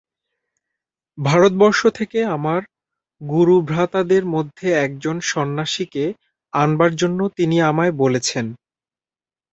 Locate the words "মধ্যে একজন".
4.25-5.15